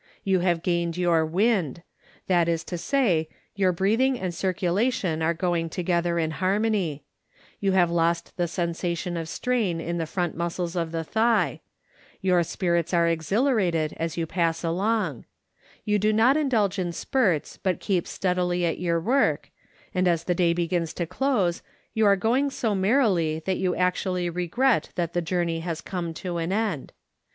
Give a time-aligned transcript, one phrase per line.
[0.23, 1.83] You have gained your" wind,"
[2.25, 7.03] that is to say, your breathing and circulation are going together in harmony;
[7.59, 11.59] you have lost the sensation of strain in the front muscles of the thigh;
[12.19, 15.25] your spirits are exhilarated as you pass along;
[15.85, 19.51] you do not indulge in spurts but keep steadily at your work,
[19.93, 21.61] and as the day begins to close
[21.93, 26.37] you are going so merrily that you actually regret that the journey has come to
[26.37, 26.91] an end.